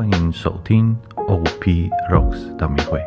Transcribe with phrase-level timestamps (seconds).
[0.00, 2.98] 欢迎收听 OP Rocks 的密会。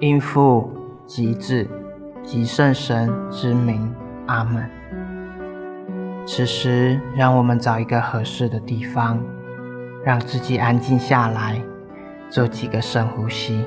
[0.00, 0.68] 应父
[1.06, 1.64] 及子
[2.24, 3.94] 及圣神之名，
[4.26, 4.68] 阿门。
[6.26, 9.22] 此时，让我们找一个合适的地方，
[10.04, 11.62] 让自己安静下来，
[12.28, 13.64] 做几个深呼吸，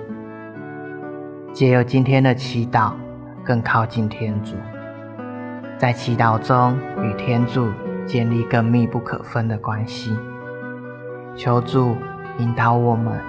[1.54, 2.92] 借由今天的祈祷，
[3.46, 4.56] 更靠近天主。
[5.78, 7.70] 在祈祷中与天主
[8.06, 10.18] 建立更密不可分的关系，
[11.36, 11.96] 求助
[12.40, 13.20] 引导我们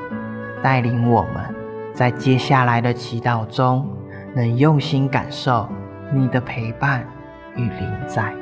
[0.63, 1.55] 带领我们
[1.93, 3.89] 在接下来的祈祷中
[4.35, 5.69] 能用心感受
[6.15, 7.07] 你的陪伴
[7.57, 8.33] 与临在。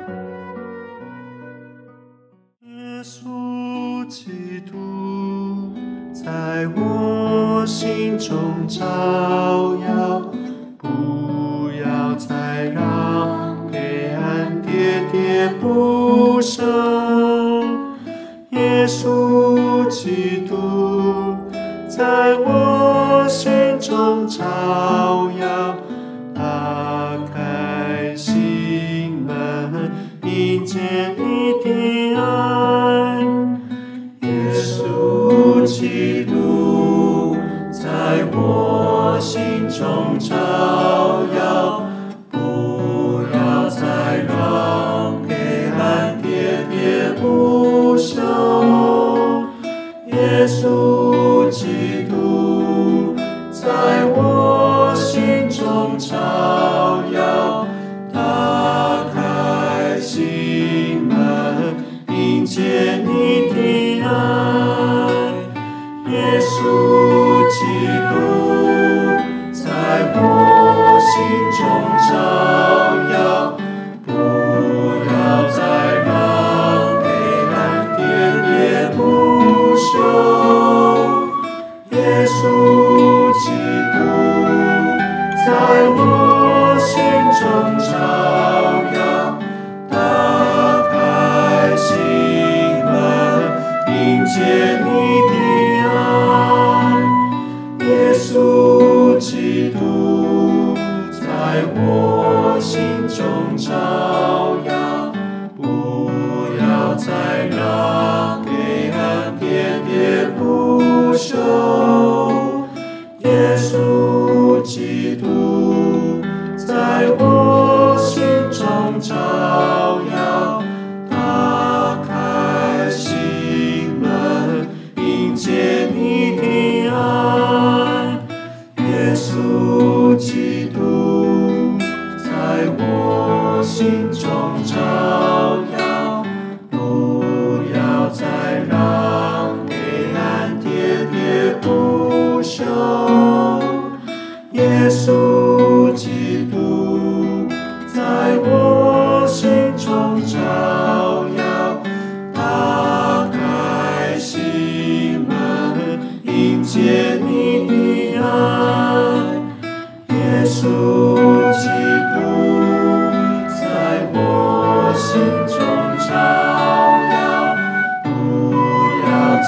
[2.61, 5.73] 耶稣基督
[6.13, 8.83] 在我心中照
[9.77, 10.14] 耀。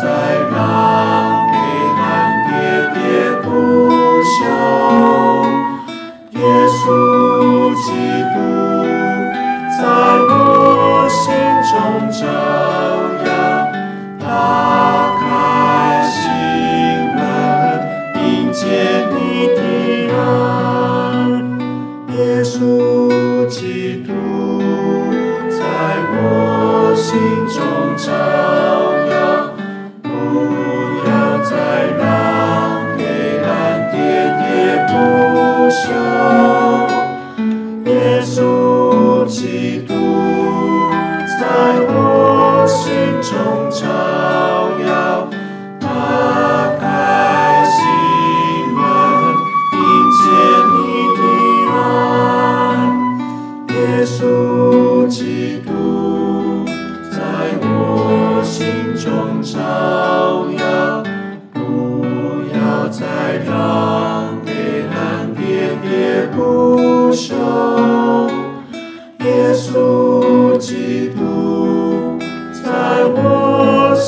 [0.08, 0.57] thy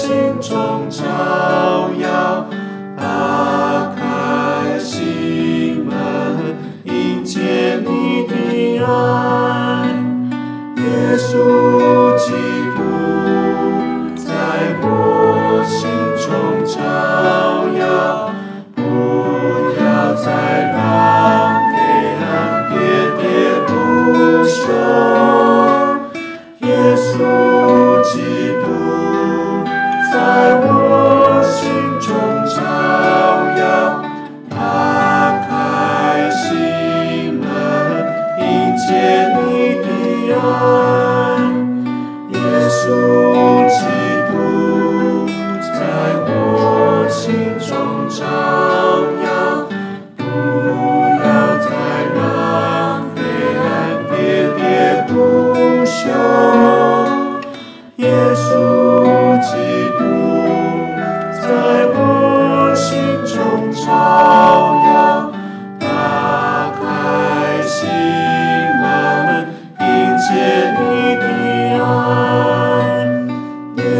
[0.09, 1.05] 心中照
[2.01, 2.49] 耀
[2.97, 9.85] 打开心门迎接你的爱
[10.77, 11.98] 耶稣。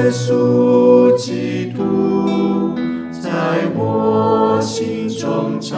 [0.09, 2.73] 耶稣基督
[3.11, 3.29] 在
[3.75, 5.77] 我心中扎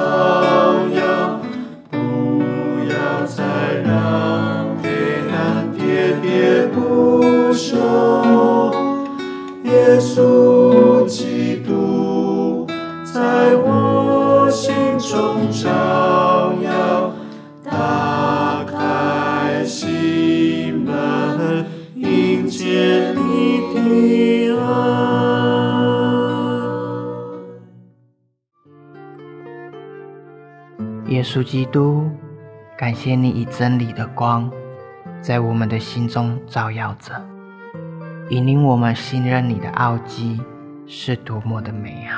[31.31, 32.11] 主基督，
[32.77, 34.51] 感谢你以真理的光
[35.21, 37.25] 在我们的心中照耀着，
[38.29, 40.41] 引领我们信任你的奥基
[40.85, 42.10] 是多么的美好。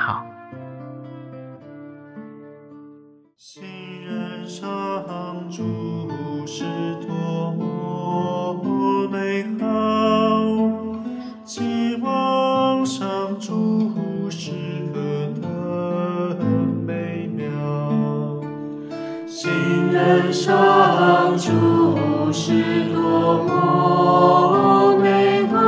[21.04, 25.58] 上珠是多么美好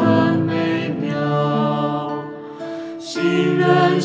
[0.00, 1.12] 何美妙。
[2.98, 4.00] 心愿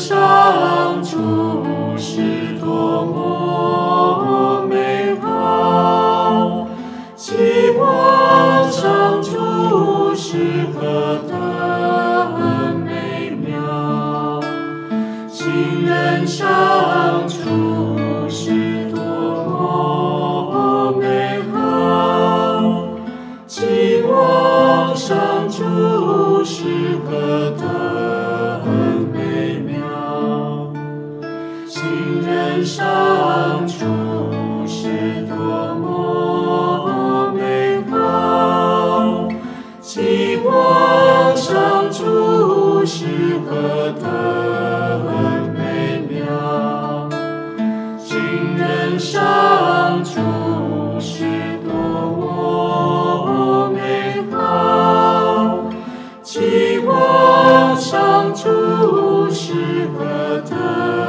[56.84, 59.52] 我上主，无师
[59.98, 61.01] 等得。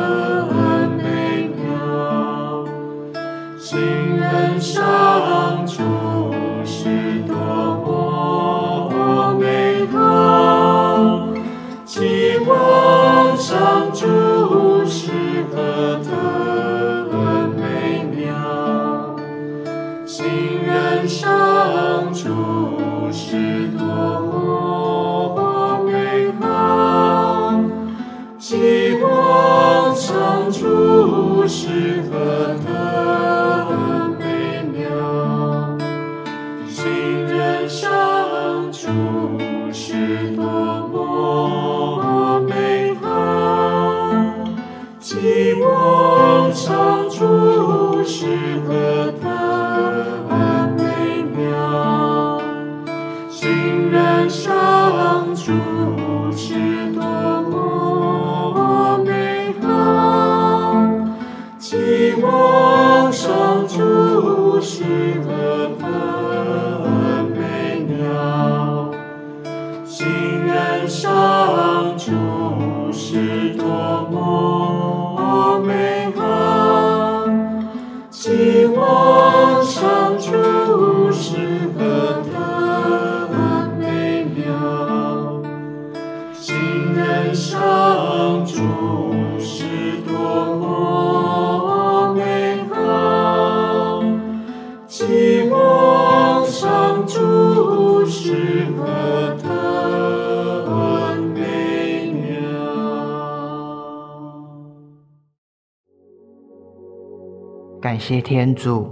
[107.94, 108.90] 感谢天主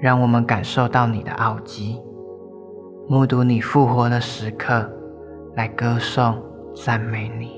[0.00, 2.00] 让我们感受到你的奥吉
[3.08, 4.88] 目睹你复活的时刻
[5.56, 6.40] 来歌颂
[6.72, 7.55] 赞美你。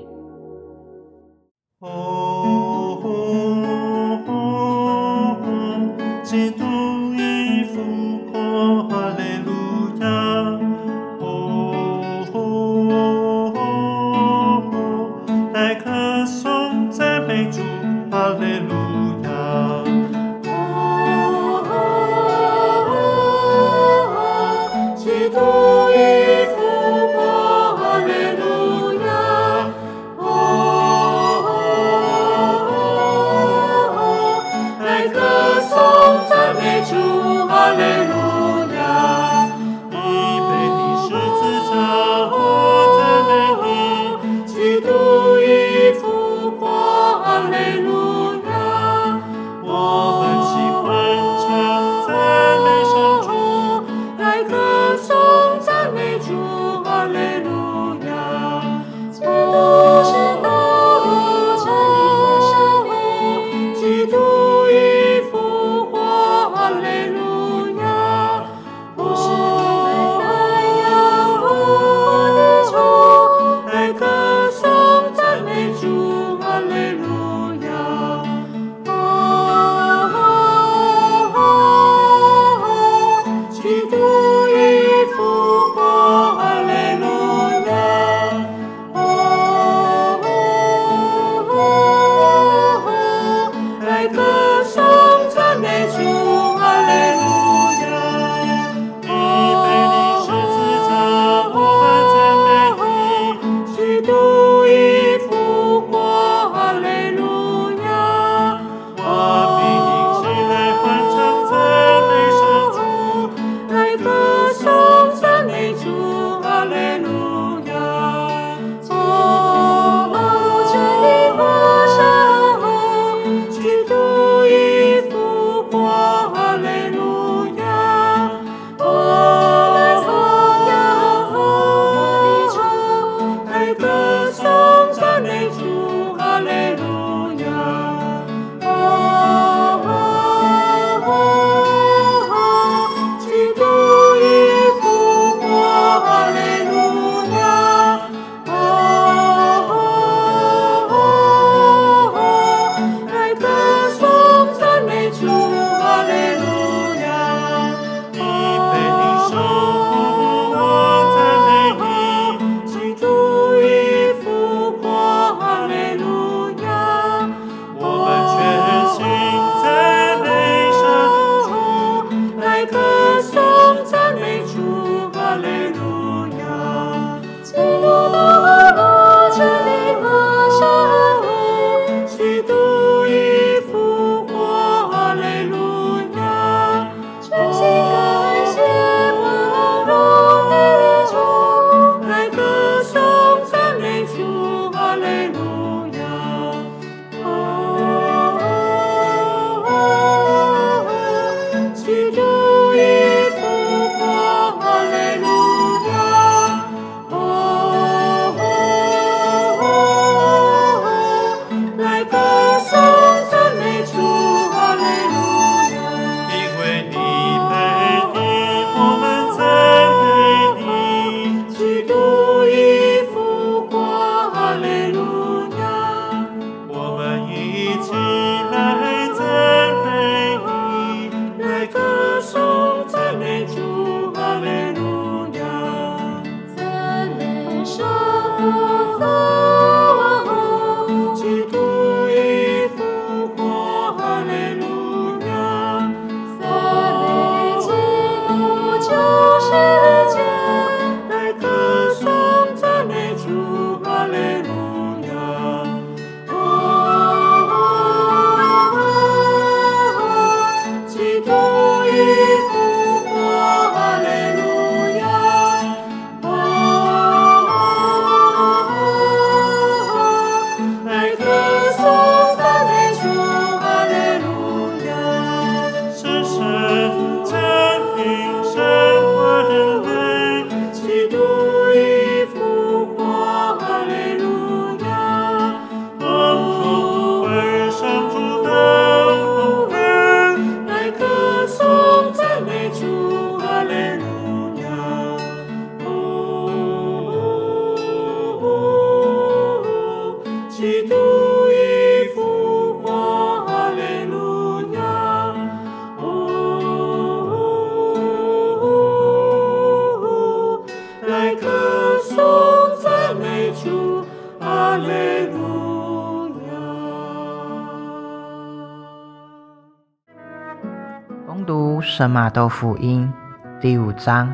[321.48, 323.10] 读《神马都福音
[323.58, 324.30] 第五章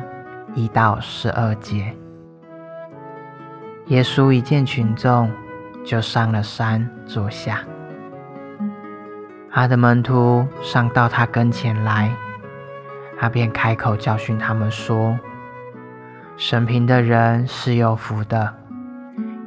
[0.53, 1.95] 一到十二节，
[3.85, 5.31] 耶稣一见群众，
[5.85, 7.61] 就上了山坐下。
[9.49, 12.11] 他的门徒上到他跟前来，
[13.17, 15.17] 他便开口教训他们说
[16.35, 18.53] ：“神平的人是有福的，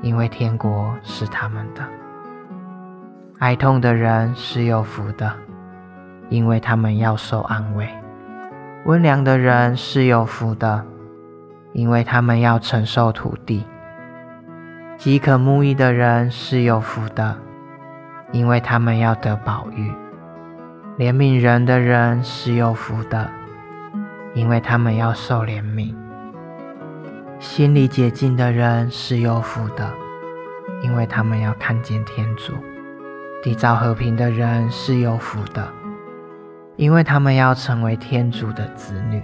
[0.02, 1.82] 因为天国是他们的；
[3.38, 5.32] 哀痛的人是有福的，
[6.28, 7.88] 因为他们要受安慰。”
[8.86, 10.84] 温良的人是有福的，
[11.72, 13.62] 因为他们要承受土地；
[14.96, 17.36] 饥渴慕义的人是有福的，
[18.32, 19.90] 因为他们要得宝玉；
[20.96, 23.28] 怜悯人的人是有福的，
[24.32, 25.94] 因为他们要受怜悯；
[27.40, 29.88] 心里洁净的人是有福的，
[30.82, 32.52] 因为他们要看见天主；
[33.44, 35.66] 缔造和平的人是有福的。
[36.74, 39.22] 因为他们要成为天主的子女，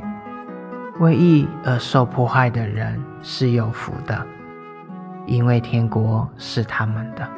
[1.01, 4.25] 为义而受迫害的人是有福的，
[5.27, 7.29] 因为天国是他们的。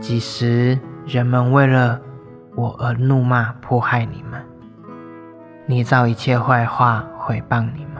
[0.00, 2.00] 几时人们为了
[2.54, 4.40] 我而怒骂迫害你们，
[5.66, 7.91] 捏造一切坏话毁谤你们，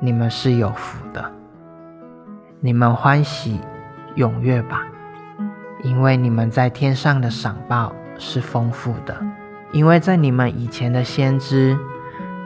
[0.00, 1.30] 你们是有福的。
[2.60, 3.60] 你们欢喜
[4.16, 4.82] 踊跃吧，
[5.82, 9.14] 因为你们在天上的赏报是丰富的。
[9.72, 11.78] 因为在你们以前的先知，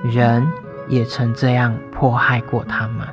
[0.02, 0.46] 人
[0.88, 3.06] 也曾这样迫害过他们。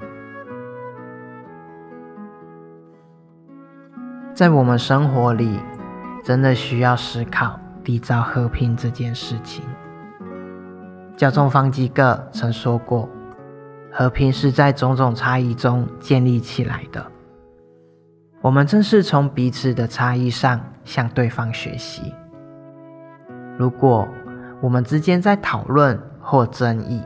[4.34, 5.60] 在我们生活里，
[6.24, 9.64] 真的需要思考缔造和平这件事情。
[11.16, 13.08] 教宗方济各曾说过
[13.92, 17.06] ：“和平是在种种差异中建立起来的。”
[18.42, 22.14] 我们正是从彼此的差异上向对方学习。
[23.58, 24.08] 如果
[24.60, 27.02] 我们之间在讨论或争议，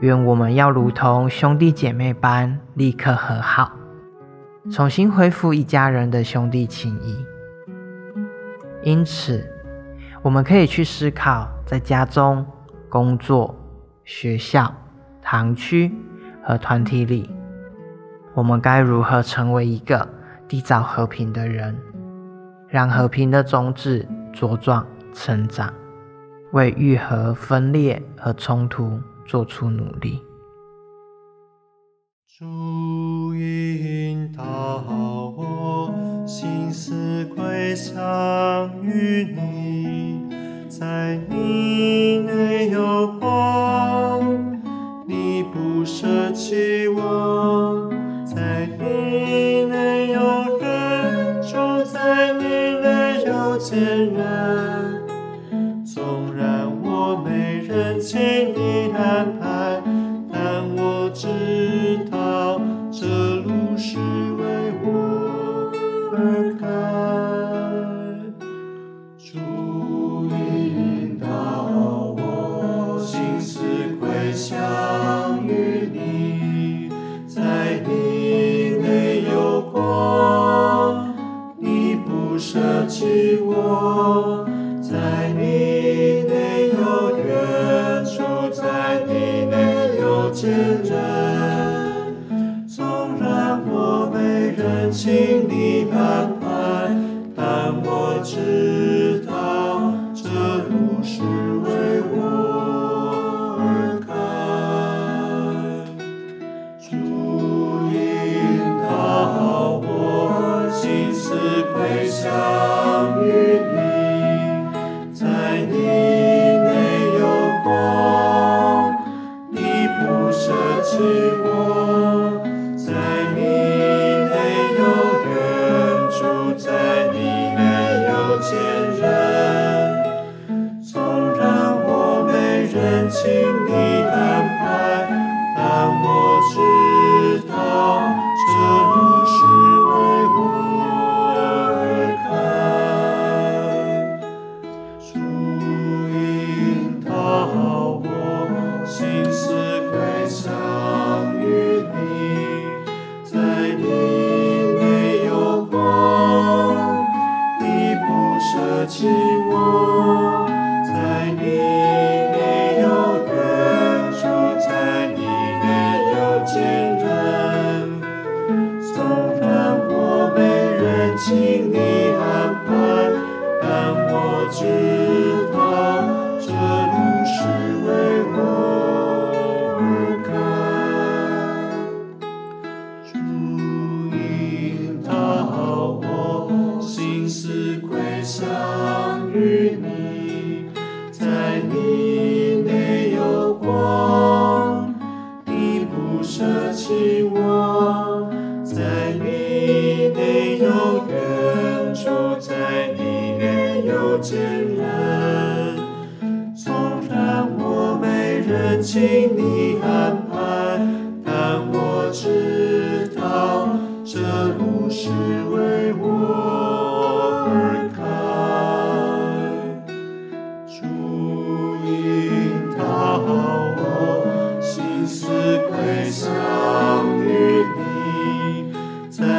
[0.00, 3.72] 愿我们要如同兄弟姐妹般立刻和好，
[4.70, 7.24] 重新恢复一家人的兄弟情谊。
[8.82, 9.44] 因此，
[10.22, 12.46] 我们可以去思考，在家中、
[12.88, 13.52] 工作、
[14.04, 14.72] 学校、
[15.28, 15.92] 堂区
[16.40, 17.28] 和团体里，
[18.32, 20.08] 我们该如何成为一个
[20.48, 21.76] 缔造和平的人，
[22.68, 24.86] 让和平的种子茁壮。
[25.18, 25.72] 成长，
[26.52, 30.20] 为愈合分裂和冲突做出努力。
[32.38, 34.44] 祝引导
[34.84, 35.90] 我，
[36.26, 40.28] 心思归向于你，
[40.68, 44.35] 在你内有光，
[45.98, 47.88] 舍弃我，
[48.26, 50.20] 在你没有
[50.60, 51.56] 人，住
[51.90, 52.44] 在你
[52.82, 53.78] 没有见
[54.12, 55.02] 人。
[55.86, 58.20] 纵然我没人情，
[58.54, 59.35] 你难。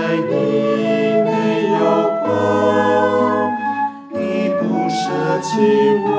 [0.08, 1.80] 爱你没有
[2.24, 3.50] 后
[4.14, 5.60] 你不舍弃
[6.06, 6.17] 我。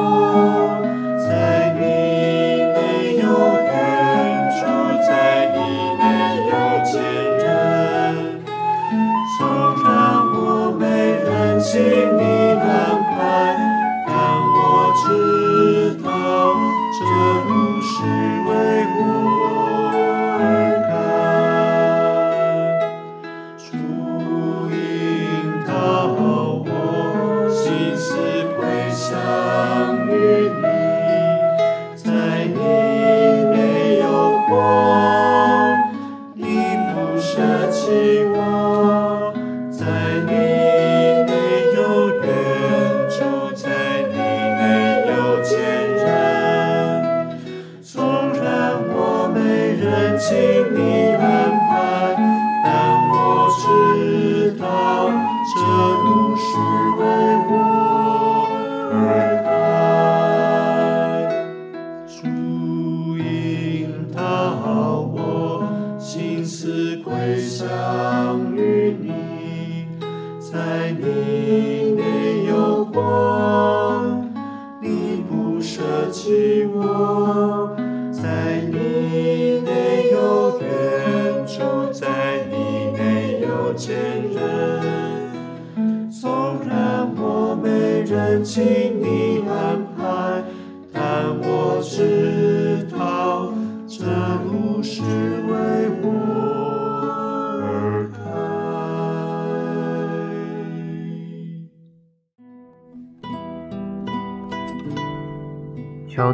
[66.49, 68.78] 思归相遇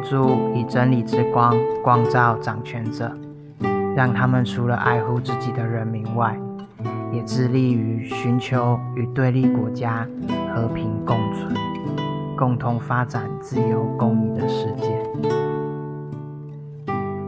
[0.04, 3.10] 主以真理之光光照掌权者，
[3.96, 6.38] 让他们除了爱护自己的人民外，
[7.10, 10.06] 也致力于寻求与对立国家
[10.54, 11.54] 和平共存，
[12.36, 15.00] 共同发展自由公益的世界。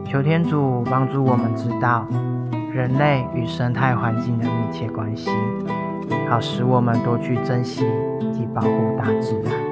[0.05, 2.07] 求天主帮助我们知道
[2.71, 5.31] 人类与生态环境的密切关系，
[6.29, 7.85] 好使我们多去珍惜
[8.31, 9.66] 及保护大自然。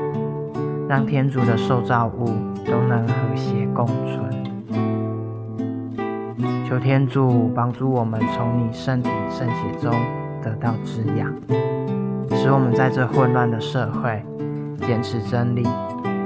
[0.87, 2.25] 让天主的受造物
[2.65, 4.25] 都能和谐共存。
[6.67, 9.91] 求天主帮助我们从你身体圣血中
[10.41, 11.33] 得到滋养，
[12.31, 14.23] 使我们在这混乱的社会
[14.81, 15.63] 坚持真理、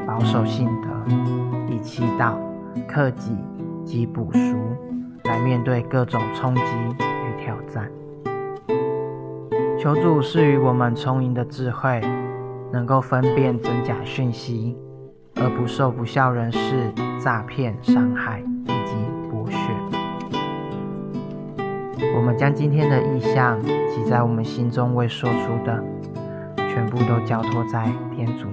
[0.08, 0.90] 保守信德、
[1.70, 2.34] 以祈祷、
[2.88, 3.36] 克己
[3.86, 4.58] 及补赎
[5.26, 7.90] 来面对各种冲击与挑战。
[9.78, 12.02] 求助赐予我们充盈的智慧
[12.72, 14.78] 能够分辨真假讯息，
[15.36, 18.94] 而不受不孝人士诈骗、伤害以及
[19.32, 19.58] 剥削。
[22.16, 25.84] 我们将今天的意象及在我们心中未说出的，
[26.56, 28.48] 全部都交托在天主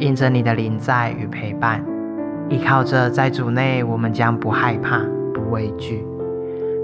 [0.00, 1.84] 印，着你的临在与陪伴，
[2.48, 4.98] 依靠着在主内，我们将不害怕、
[5.34, 6.04] 不畏惧，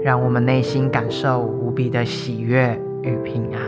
[0.03, 3.59] 让我们内心感受无比的喜悦与平安。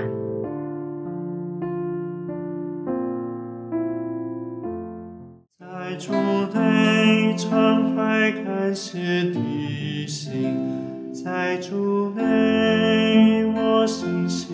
[5.59, 6.13] 在主
[6.53, 8.99] 内敞开感谢
[9.33, 14.53] 的心，在主内我心喜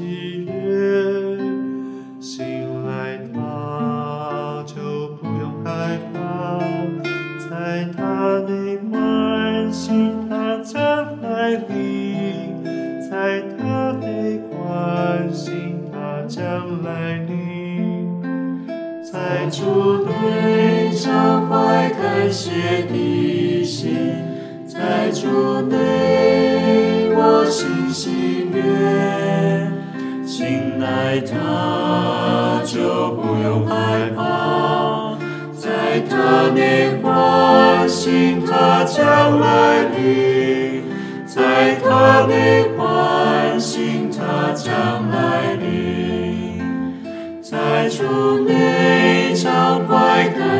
[19.57, 23.95] 主内常怀感谢的心，
[24.67, 29.71] 在主内我心喜悦，
[30.27, 35.17] 醒来他就不用害怕，
[35.57, 40.83] 在他内欢喜他将来临，
[41.25, 45.65] 在他内欢喜他将来临。
[47.41, 48.03] 在主
[48.39, 48.74] 内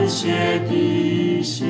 [0.08, 1.68] 谢的心，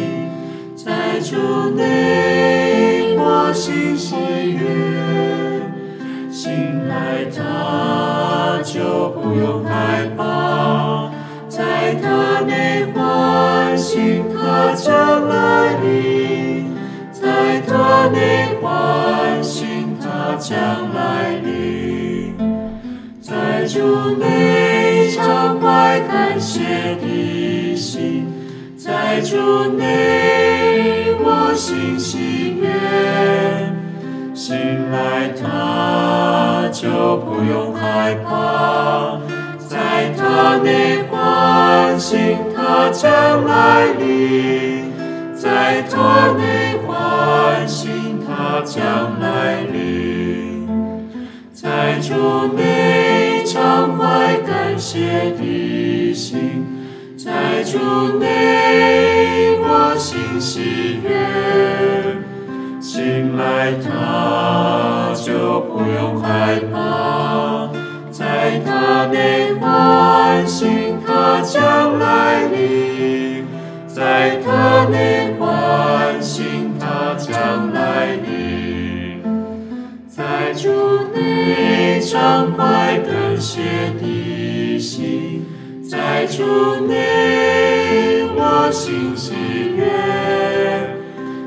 [0.76, 5.62] 在主内我心喜悦，
[6.30, 11.10] 醒来他就不用害怕，
[11.48, 16.68] 在他内唤醒他将来临，
[17.12, 20.58] 在他内唤醒他将
[20.94, 22.36] 来临，
[23.22, 24.45] 在主内
[29.16, 29.38] 在主
[29.78, 32.68] 内我心喜悦。
[34.34, 34.58] 醒
[34.92, 39.18] 来他就不用害怕，
[39.58, 42.20] 在他内唤醒
[42.54, 44.92] 他将来临，
[45.34, 50.68] 在他内唤醒他将来临，
[51.54, 56.55] 在主内常怀感谢的心，
[57.56, 57.80] 在主
[58.20, 61.10] 内我心喜悦。
[62.82, 67.70] 醒来，他就不用害怕，
[68.12, 73.46] 在他内唤醒他将来临，
[73.88, 79.24] 在他内唤醒他将来临，
[80.10, 83.62] 在主内常怀感谢
[84.02, 85.46] 的心，
[85.90, 87.45] 在主内
[89.86, 89.90] 悦。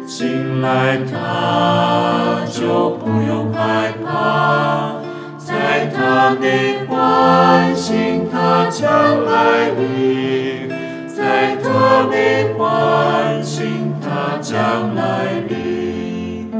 [0.07, 4.94] 醒来，他就不用害怕，
[5.38, 6.46] 在他的
[6.88, 8.88] 唤醒他将
[9.24, 10.68] 来临，
[11.07, 12.16] 在他的
[12.57, 16.51] 唤醒他将来临，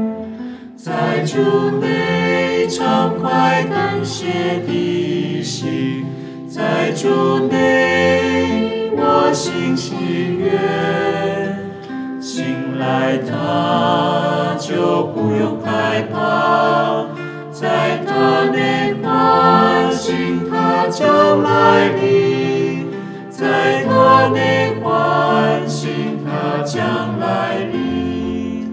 [0.77, 6.05] 在主内畅快感谢的心，
[6.47, 9.95] 在主内我心喜
[10.37, 11.18] 悦。
[12.79, 17.05] 来，他就不用害怕，
[17.51, 22.87] 在他内唤醒他将来临，
[23.29, 28.71] 在他内唤醒他将来临，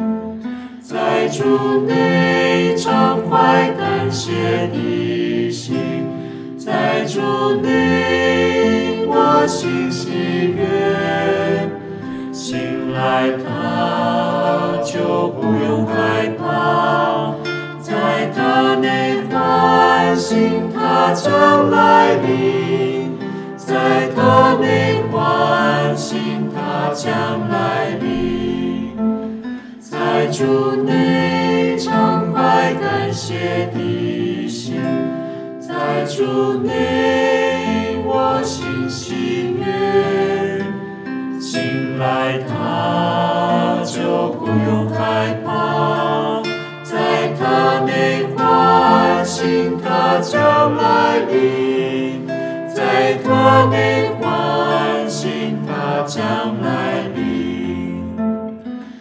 [0.81, 6.07] 在主内常怀感谢的心，
[6.57, 7.21] 在主
[7.61, 10.11] 内我心喜
[10.57, 10.86] 悦。
[13.07, 17.35] 在，他就不用害怕，
[17.81, 23.17] 在他内唤醒他将来临，
[23.57, 28.97] 在他内唤醒他将来临，
[29.79, 34.83] 在主内常怀感谢的心，
[35.61, 37.36] 在主内
[42.07, 46.41] 醒来，他就不用害怕，
[46.85, 52.25] 在他内唤醒他将来临，
[52.73, 58.17] 在他内唤醒他将来临，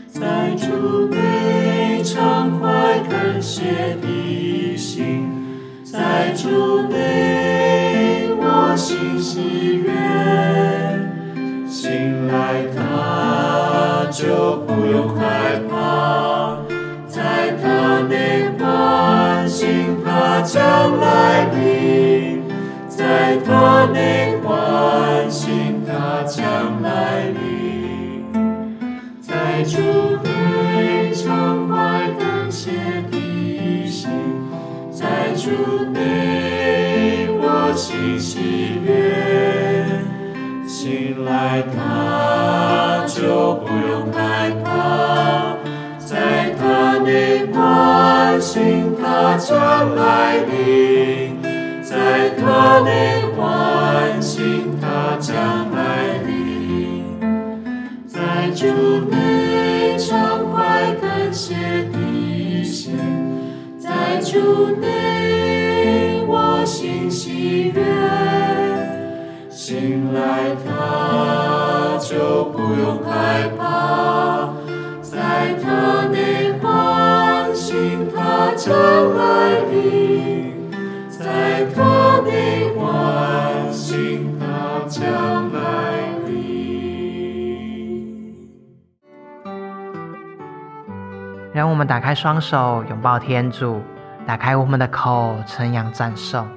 [0.09, 5.29] 在主内常怀感谢的心，
[5.83, 9.93] 在主内我心喜悦。
[11.67, 12.63] 醒来，
[14.15, 16.55] 就不用害怕，
[17.05, 22.41] 在他内唤醒他将来临，
[22.87, 28.23] 在他内唤醒他将来临，
[29.19, 29.81] 在主
[30.23, 32.71] 内常怀感谢
[33.11, 34.09] 的心，
[34.93, 35.49] 在主
[35.91, 39.99] 内我心喜悦。
[40.65, 43.55] 醒来，他就
[48.45, 51.41] 唤醒他将来临，
[51.81, 55.35] 在他内唤醒他将
[55.71, 57.05] 来临，
[58.05, 58.67] 在主
[59.09, 61.55] 内畅快感谢
[61.91, 62.99] 的心，
[63.79, 67.81] 在主内我心喜悦。
[69.49, 73.64] 醒来，他就不用害怕，
[78.65, 78.73] 将
[79.15, 80.71] 来临，
[81.07, 84.45] 在他内唤醒他
[84.87, 85.03] 将
[85.53, 86.33] 来临。
[91.53, 93.83] 让我们打开双手，拥抱天主，
[94.25, 96.47] 打开我们的口，称扬赞颂，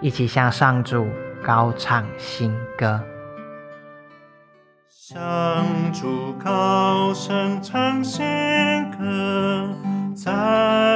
[0.00, 1.06] 一起向上主。
[1.44, 2.98] 高唱新歌，
[4.88, 5.12] 向
[5.92, 8.24] 主高声唱新
[8.92, 9.68] 歌，
[10.16, 10.93] 赞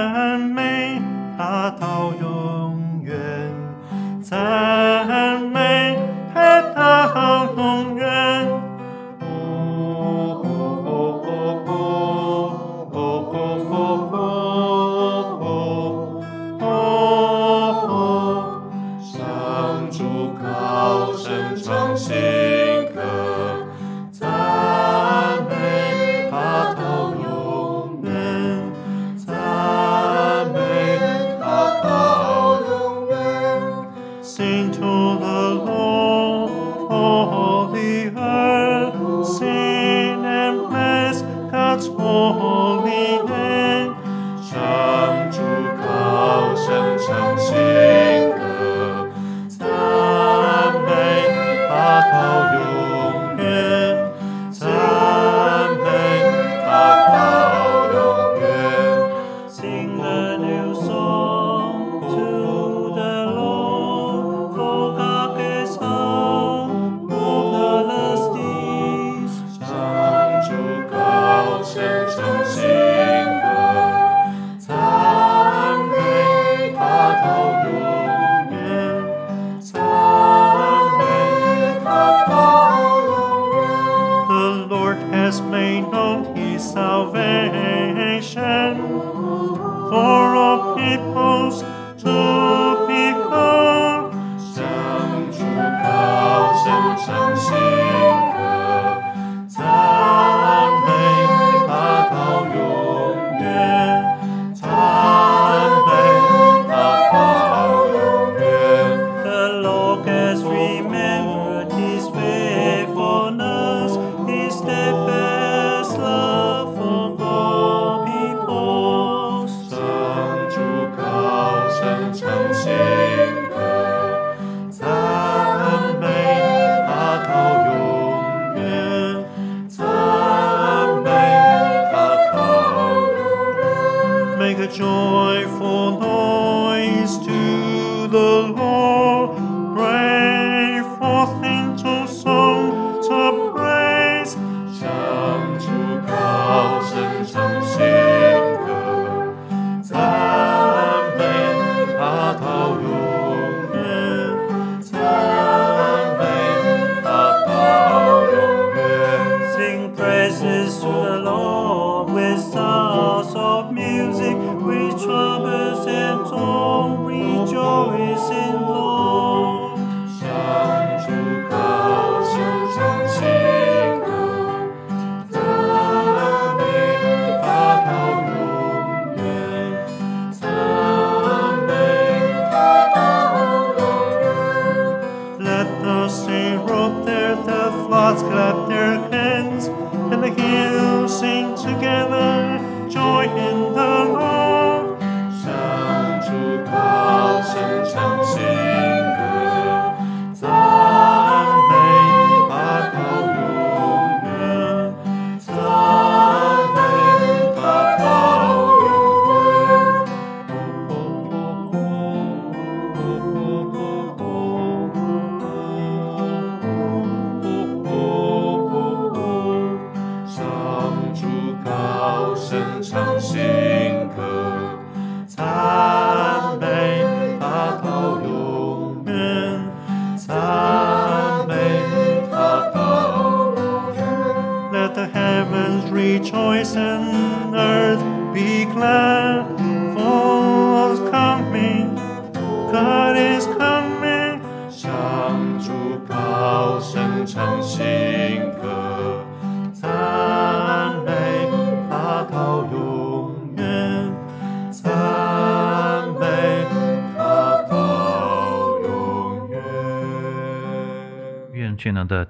[197.49, 198.23] 生长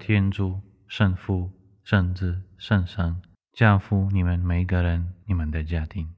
[0.09, 1.50] 天主、圣父、
[1.84, 3.20] 圣子、圣神，
[3.52, 6.09] 教父你们每个人、你们的家庭。